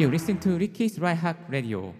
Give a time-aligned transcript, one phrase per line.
[0.00, 1.92] You listen to Ricky's Right Hack Radio.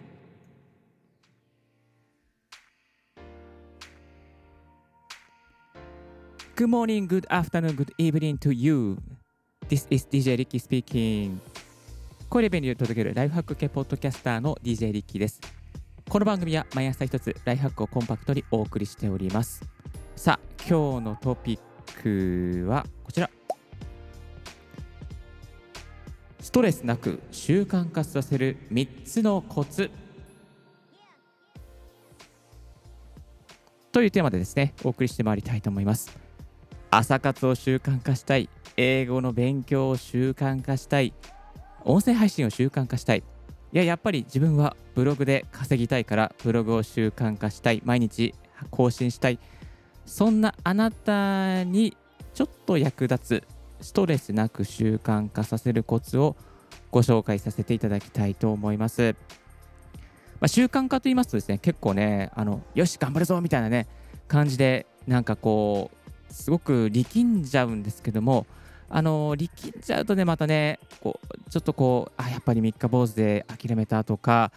[6.57, 8.97] Good morning, good afternoon, good evening to you.
[9.69, 11.41] This is DJ Ricky speaking.
[12.31, 15.39] 声レベルに届けるライフハック系ポッドキャスターの DJ リッキーです。
[16.09, 19.63] この番組は毎朝一つライフハックをコンパクトにお送りしております。
[20.17, 23.29] さあ、今日のトピックはこちら。
[26.51, 29.89] ストレスなく習慣化させる3つのコツ。
[33.93, 36.11] というテーマでですねお送りしてまいりたいと思います。
[36.91, 38.49] 朝活を習慣化したい。
[38.77, 41.15] 英語の勉強を習慣化したい。
[41.85, 43.19] 音声配信を習慣化したい。
[43.21, 43.23] い
[43.79, 47.81] ややっぱり自分はブログで稼ぎたいからブログを習慣化したい。
[47.85, 48.35] 毎日
[48.73, 49.39] 更新したい。
[50.05, 51.97] そんなあなたに
[52.35, 56.37] ちょっと役立つストレスなく習慣化させるコツを
[56.91, 59.15] ご紹介させていただきたいと思います。
[60.41, 63.87] まあ、習慣化と言いますとですね、結構ね、あのよし、頑張るぞみたいなね、
[64.27, 68.47] 感じで、なんかこう、すごく力んじゃうんですけども、
[68.89, 74.51] あの力んじゃうとね、またね、こうちょっとこう、あ、やっぱり三日坊主で諦めたとか、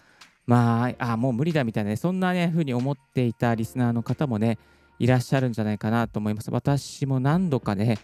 [0.45, 4.57] まあ、あもう無理だみたいなね、そんなね、風に思っていたリスナーの方もね、
[4.99, 6.49] いらっしゃるんじゃないかなと思います。
[6.51, 7.97] 私も何度かね、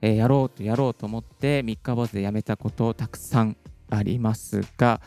[0.00, 3.56] えーやろうとやろうと思って三日坊主でやめたことたくさん
[3.90, 5.00] ありますが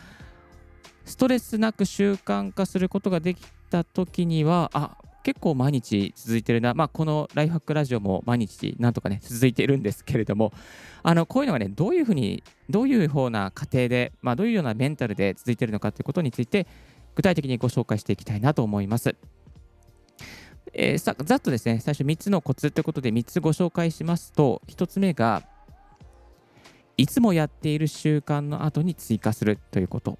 [1.05, 4.97] ストレスなく習慣化することができた時にはあ
[5.27, 10.53] 結構毎日続いてるな、まあ、このライフハックラジオも毎日なんとかね続いているんですけれども
[11.03, 16.65] あのこういうのがねどういうふうにどういうふうな過程で、まあ、どういうようなメンタルで続いているのかということについて
[17.13, 19.17] 具体的にご紹介していきたいなと思います。
[20.71, 25.43] えーさざっとですね最初3つのコツということで3つご紹介しますと1つ目が
[26.97, 30.17] いつもやっている習慣の後に追加するということ。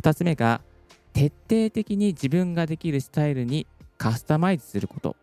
[0.00, 0.60] 2つ目が
[1.12, 3.66] 徹底的に自分ができるスタイルに
[3.98, 5.16] カスタマイズすること。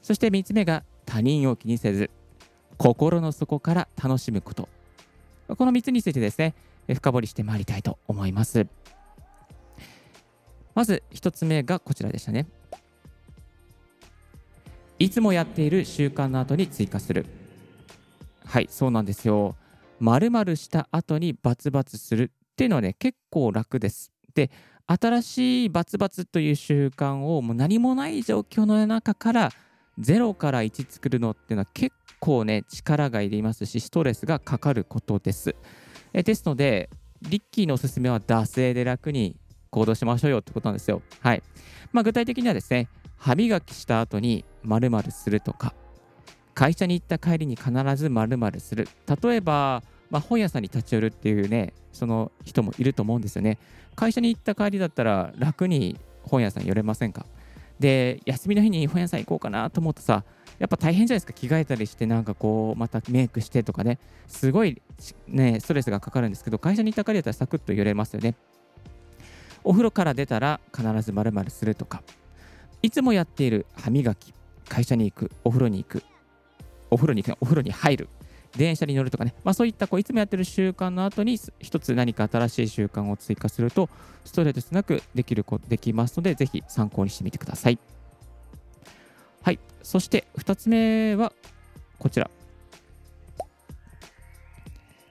[0.00, 2.10] そして3つ目が他人を気にせず
[2.76, 4.68] 心の底から楽しむこと。
[5.48, 6.54] この3つについてですね
[6.86, 8.68] 深掘りしてまいりたいと思います。
[10.74, 12.46] まず1つ目がこちらでしたね。
[15.00, 17.26] いつもやっている習慣の後に追加する。
[18.44, 19.56] はい、そうなんですよ。
[20.02, 24.10] 〇〇した後にバツバツするっていうのはね、結構楽です。
[24.34, 24.50] で、
[24.86, 29.52] 新しいバツバツという習慣をもう何もない状況の中から
[30.00, 35.54] 0から1作るのっていうのは結構ね、力がいりますし、ストレスがかかることです。
[36.12, 36.90] えですので、
[37.22, 39.36] リッキーのおすすめは惰性で楽に
[39.70, 41.00] 行動しましょうよってことなんですよ。
[41.20, 41.42] はい。
[41.92, 45.74] まあ、具体的にはですね、歯磨きした後に〇〇するとか
[46.54, 48.88] 会社に行った帰りに必ず〇〇する。
[49.22, 53.58] 例えば、まあ、本屋さんに立ち寄るっていうねその人もいると思うんですよね。
[53.94, 57.26] 会社に行った帰りだったら楽に本屋さん寄れませんか？
[57.78, 60.24] で休みの日に本屋さん行こうかなと思ってさ
[60.58, 61.32] やっぱ大変じゃないですか。
[61.32, 63.98] 着替えたりしてなんかこうまたメイクしてとかね。
[64.28, 64.80] すごい
[65.26, 68.34] ねストレスがかかるんですけど会社に行った帰りだったらサクッと寄れますよね。
[69.64, 72.02] お風呂から出たら必ず〇〇するとか。
[72.82, 74.34] いつもやっている歯磨き、
[74.68, 76.02] 会社に行く、お風呂に行く、
[76.92, 78.08] お風呂に行く、お風呂に入る、
[78.56, 83.88] 電車に乗るとかね、まあ、そういったこういつもやってる習慣の後に一つ何か新しい習慣を追加すると
[84.24, 87.78] ストレスなくできることできますのでぜひ参考にしてみてください。
[89.42, 91.32] はい、そして2つ目は
[91.98, 92.30] こちら。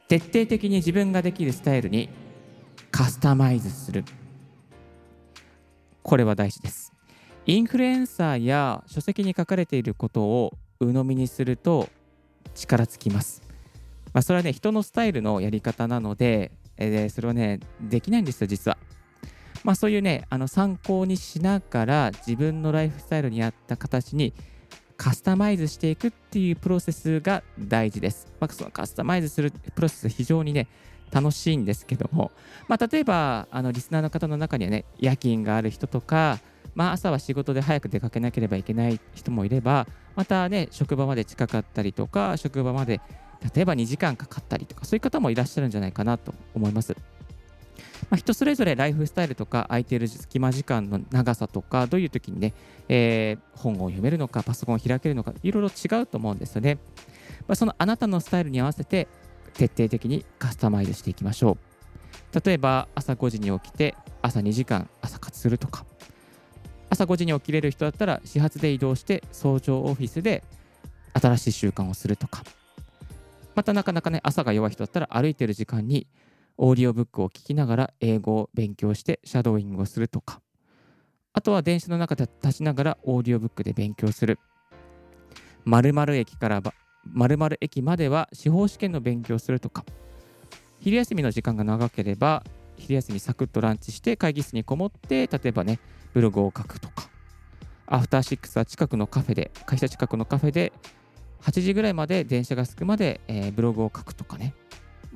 [0.08, 2.10] 徹底的に自分ができるスタイルに
[2.92, 4.04] カスタマイズする。
[6.04, 6.94] これは大事です。
[7.46, 10.54] インフルエンサーや書籍に書かれていることを
[10.86, 11.90] 鵜呑みにすると
[12.54, 13.42] 力尽きます。
[14.14, 18.78] まあ、それはね、人のスタイルのやり方なので、えーそれはね、できないんですよ、実は。
[19.64, 24.34] まあ、そういうね、あの参考にしながら自分のライフスタイルに合った形に
[24.98, 28.28] カスタマイズしていくっていうプロセスが大事です。
[28.40, 30.68] まあ、そのカスタマイズするプロセス非常にね、
[31.12, 32.32] 楽しいんですけども、
[32.68, 36.40] まあ、例えばあのリスナーの方の中にはね、夜勤がある人とか、
[36.76, 43.02] まあ、朝は仕事で早く出かけなければいけない人もいれば、またね、職場まで近かったりとか、職場まで
[43.56, 46.96] 例えば2時間かかったりとか、そういう方もいらっしゃるんじゃないかなと思います。
[48.10, 52.54] まあ、人それぞれライフスタイルとか空いている隙間時間の長さとかどういう時にね、
[52.90, 56.80] えー本を読めるのかパソコンを開けるのかいろいろ違うと思うんですよね。
[57.48, 59.08] まあ、そのあなたのスタイルに合わせて
[59.54, 61.58] 徹底的にカスタマイズしていきましょ
[62.34, 62.42] う。
[62.46, 65.86] 例えば朝5時に起きて朝2時間朝活するとか
[66.92, 70.44] 朝5時に起きれる人だったら始発で移動して早朝オフィスで
[71.20, 72.44] 新しい習慣をするとか
[73.56, 76.06] またなかなかね朝が弱い人だったら歩いてる時間に
[76.64, 80.42] オーディオブックを聞きながら英語を勉強してシャドーイングをするとか、
[81.34, 84.38] あとは電車の中で立ちながらオーディオブックで勉強する。
[85.66, 86.62] 〇〇駅から
[87.06, 89.86] 〇〇駅までは司法試験の勉強するとか、
[90.80, 92.44] 昼休みの時間が長ければ、
[92.78, 95.80] 昼休みサクッとランチして会議室にこもって、例えばね、
[96.14, 97.10] ブログを書くとか、
[97.88, 100.72] アフターシックスは近くのカフェで、会社近くのカフェで、
[101.42, 104.54] 8時ぐらいまで電車が着くまで、えー、ブログを書くとかね。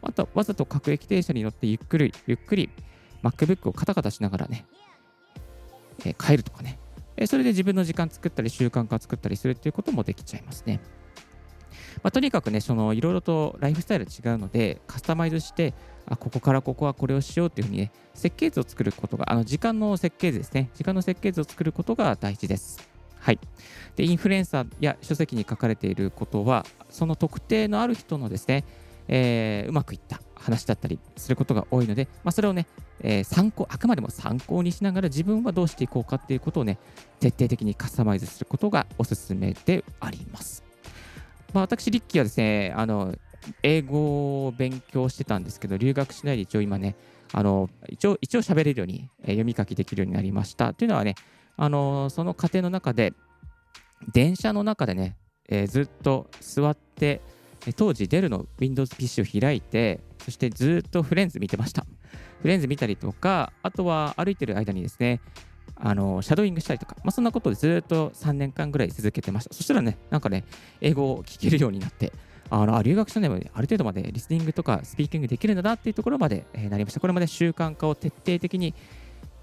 [0.01, 2.69] また、わざと各駅停車に乗ってゆっくり、ゆっくり
[3.23, 4.65] MacBook をカタカタしながらね、
[6.05, 6.79] えー、帰るとかね。
[7.17, 10.81] えそれで自分の時間作ったり習慣化作ったりするっていうこともできちゃいますね。
[12.03, 15.73] まあ、とにかくね、そのいろいろとライフスタイル違うので、カスタマイズして、
[16.07, 22.95] あここからここはこれをしようっていうふうにね、設計図を作ることが、あの時間の設計図ですね、時間の設計図を作ることが大事です。
[23.19, 23.39] はい。
[23.95, 28.63] で、インフルエンサーや書籍に書かれていることは、その特定のある人のですね、
[29.07, 32.67] えー、うまくいった話だったりすることが多いので、まあ、それをね、
[33.01, 36.77] えー、参考、あくまでも参考にしながら自分はどうしていこうかっていうことをね、
[37.19, 40.64] 徹底的にカスタマイズすることがおすすめであります。
[41.55, 43.15] まあ、私、リッキーはですね、あの、
[43.63, 46.97] 英語を勉強してたんですけど、留学しないで一応今ね、
[47.31, 50.73] あの、一応、一応喋れるように、えー、読み書きできるようになりました。
[50.73, 51.15] というのはね、
[51.55, 53.13] あの、その過程の中で、
[54.11, 55.15] 電車の中でね、
[55.47, 57.21] えー、ずっと座って、
[57.77, 61.85] 当時デルの Windows PC を開いて、そしてずっとフレンズ見てました。
[62.41, 65.21] フレンズ見たりとか、あとは歩いてる間にですね、
[65.77, 69.53] あのシャドーイングしたりとか、まあ、そんなことでずっと3年間ぐらい続けてました。
[69.53, 70.45] そしたらね、なんかね、
[70.81, 72.13] 英語を聞けるようになって、
[72.49, 76.99] あの留学したね、ある程度までリスニングとかスピーキングできるんだなっていうところまで、え、なりました。
[76.99, 78.73] これまで習慣化を徹底的に、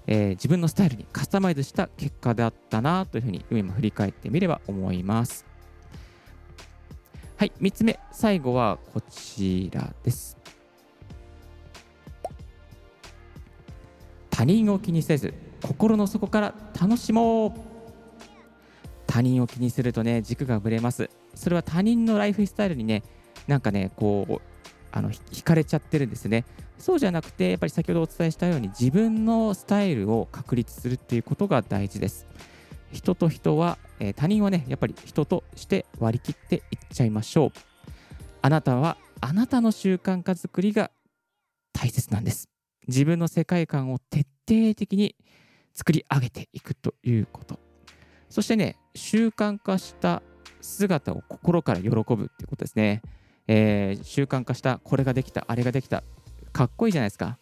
[0.07, 5.45] えー、自分のスタイルにカスタマイズした結果だったなというふうに今振り返ってみれば思います。
[7.35, 10.37] はい、3つ目、最後はこちらです。
[14.29, 15.33] 他人を気にせず
[15.63, 17.51] 心の底から楽しもう。
[19.07, 21.09] 他人を気にするとね軸がぶれます。
[21.35, 23.03] それは他人のライフスタイルにね
[23.47, 24.41] なんかねこう
[24.91, 26.45] あの惹かれちゃってるんですね。
[26.79, 32.25] そうじゃなくてやっぱり先ほどお伝えしたように自分のスタイルを確立するっていうことが大事です。
[32.91, 37.51] 人と人は、えー、他人はねやっぱり人として割り切っていっちゃいましょう。
[38.41, 40.91] あなたはあなたの習慣化づくりが
[41.71, 42.49] 大切なんです。
[42.87, 45.15] 自分の世界観を徹底的に
[45.73, 47.59] 作り上げていくということ。
[48.29, 50.21] そしてね、習慣化した
[50.61, 53.01] 姿を心から喜ぶっていうことですね。
[53.47, 56.03] えー、習慣化したこれができた、あれができた。
[56.51, 57.37] かっこいいじゃないですか。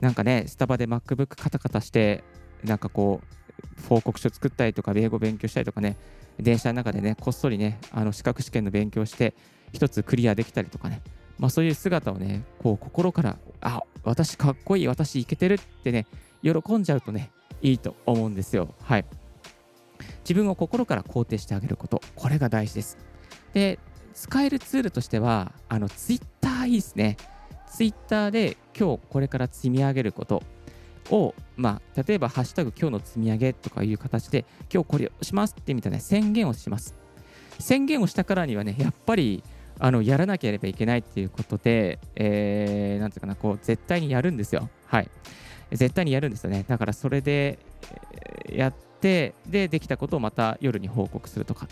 [0.00, 2.24] なんかね、スタバで MacBook カタカタして、
[2.64, 5.96] なんかこう、報告書作ったりとか、英語勉強したりとかね、
[6.38, 9.34] 電車の中でね、こっそりね、あの資格試験の勉強して、
[9.72, 11.02] 一つクリアできたりとかね、
[11.38, 16.06] まあ、そういう姿をね、こう心から、あ、私かっこいい、私いけてるってね、
[16.42, 18.74] 喜んじゃうとね、いいと思うんですよ。
[18.82, 19.04] はい。
[20.24, 22.98] 自分を心から肯定してあげること、これが大事です。
[23.52, 23.78] で、
[24.14, 27.16] 使えるツールとしては、あの、ツイッターいいですね。
[27.66, 30.42] ツイッターで今日これから積み上げること
[31.10, 36.94] を、まあ、例えば、ハッシュタグ今日の積み上げとかいう形で、今日これをしますってみたいな宣言をします。
[37.58, 39.42] 宣言をしたからにはね、やっぱり、
[39.78, 44.68] あのやらなければいけないっていうことで、えー、なんていうかな、こう、絶対にやるんですよ。
[44.86, 45.10] はい。
[45.76, 46.64] 絶対にやるんですよね。
[46.66, 47.58] だからそれで
[48.48, 51.68] やって、で、できたことをまた夜に報告するとか。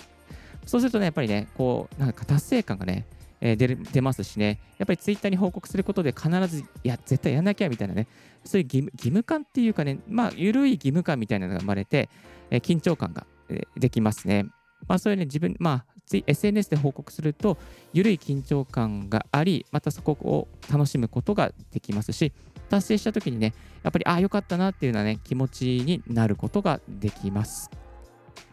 [0.66, 3.06] そうするとね、やっぱりね、こう、なんか達成感がね、
[3.40, 8.06] え、出る出ますしね、やっぱりツイッターに報告することで必ず、いや、絶対やんなきゃみたいなね、
[8.44, 12.08] そういう義務義務感っていうかね、まあ、緩い義務感みたいなのが生まれて、
[12.50, 14.46] え、緊張感が、え、できますね。
[14.86, 17.56] まあ、そういうね、自分、まあ、SNS で報告すると、
[17.92, 22.32] 緩い緊張感があり、またそこを楽しむことができますし、
[22.70, 27.70] 達成した時にね、やっぱり、ああ、よかったなっていうようなね、気持ちになることができます。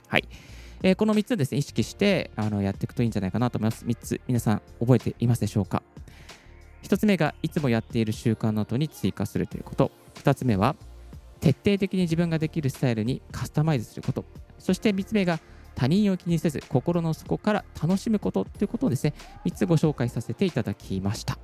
[0.08, 0.28] はい。
[0.82, 3.86] えー、この3つですね、意識してあのやっていくといいんじゃないかなと思います。
[3.86, 5.84] 3つ、皆さん覚えていますでしょうか
[6.84, 9.92] ?1 つ目が、いつもやっている習慣の後に追加するということ。
[10.16, 10.76] 2つ目は、
[11.40, 14.26] 徹底的に自分ができるスタイルにカスタマイズすること。
[14.58, 15.40] そして3つ目が、
[15.76, 19.14] 他人を気にせず、心の底から楽しむことということをですね、
[19.46, 21.38] 3つご紹介させていただきました。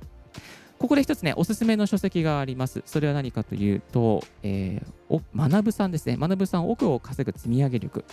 [0.78, 2.82] ここで一つね、おすすめの書籍があります。
[2.84, 6.16] それは何かというと、えー、学ぶさんですね。
[6.16, 8.04] 学ぶさん、奥を稼ぐ積み上げ力。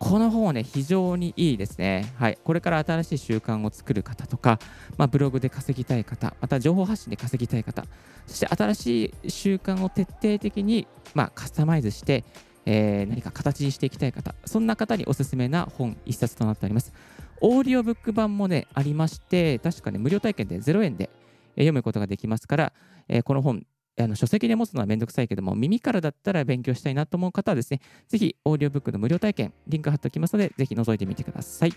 [0.00, 2.10] この本はね、非常にいいですね。
[2.16, 2.38] はい。
[2.42, 4.58] これから新しい習慣を作る方とか、
[4.96, 7.84] まあ、ブログで稼ぎたい方、また情報発信で稼ぎたい方、
[8.26, 12.24] そして新しい習慣を徹底的に、まあ、カスタマイズして、
[12.64, 16.94] えー、何か形にしていきたい方、そんな方におすすめな本一冊となっております。
[17.42, 21.10] オーディオブック版もね、ありまして、確かね、無料体験で0円で
[21.56, 22.72] 読むことができますから、
[23.08, 23.66] えこの本、
[23.98, 31.72] あの書籍で持つのはめんどくさいけども、耳からだったら勉強したいなと思う方はですね、ぜひ、オーディオブックの無料体験、リンク貼っておきますので、ぜひ覗いてみてください。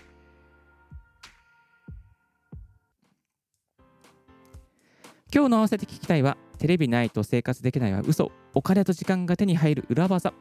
[5.34, 10.32] 今日の合わせて聞きたいは、テレビないと生活できないは嘘、お金と時間が手に入る裏技。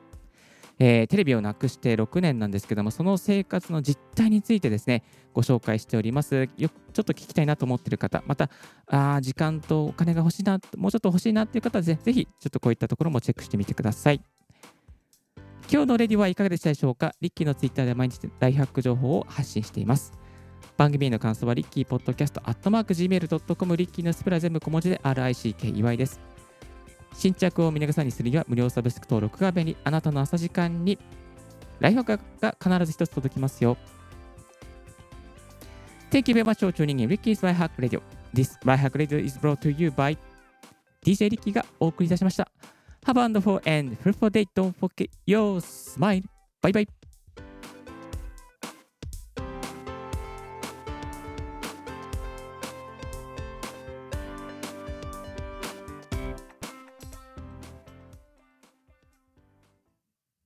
[0.79, 5.03] えーテレビをなくして6年なんですけども、その生活の実態についてですね、
[5.33, 6.49] ご紹介しております。
[6.57, 8.49] よちょっと聞きたいなと思っている方、また、
[8.87, 14.21] あ時間とお金が欲しいな、もうちょっと欲しいなっていう方はぜぜひ、ちょっとこういったところもチェックしてみてください。
[15.71, 17.13] 今日のレディはいかがでしたでしょうか？
[17.21, 20.11] リッキーのツイッターで毎日大ハック情報を発信しています。
[20.77, 26.19] 番組への感想はリッキーポッドキャストアットマーク Gmail.com リッキーのスプラ全部小文字で RICKY です。
[27.13, 29.77] 新着を見逃さにするには無料サブスク登録が便利。
[29.83, 30.97] あなたの朝時間に
[31.79, 33.77] ライフハックが必ず一つ届きますよ。
[36.11, 38.01] Thank you very much for tuning in Ricky's Life Hack Radio.
[38.33, 40.17] This Life Hack Radio is brought to you by
[41.03, 42.49] DJ Ricky がお送りいたしました。
[43.05, 44.47] Have a wonderful and fruitful day.
[44.55, 46.23] Don't forget your smile.
[46.61, 47.02] Bye bye.